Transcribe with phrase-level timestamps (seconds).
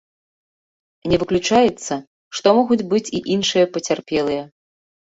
[1.11, 1.93] Не выключаецца,
[2.39, 4.43] што могуць быць і іншыя пацярпелыя.